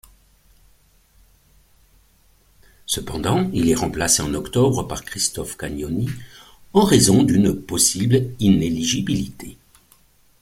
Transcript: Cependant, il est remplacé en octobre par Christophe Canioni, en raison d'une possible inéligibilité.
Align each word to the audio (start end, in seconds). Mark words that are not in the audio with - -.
Cependant, 2.87 3.47
il 3.53 3.69
est 3.69 3.75
remplacé 3.75 4.23
en 4.23 4.33
octobre 4.33 4.87
par 4.87 5.03
Christophe 5.05 5.57
Canioni, 5.57 6.09
en 6.73 6.83
raison 6.85 7.21
d'une 7.21 7.53
possible 7.53 8.31
inéligibilité. 8.39 9.57